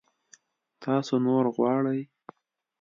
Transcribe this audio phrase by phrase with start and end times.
[0.83, 2.01] تاسو نور غواړئ؟